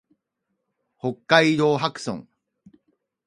[0.97, 2.27] 北海道泊村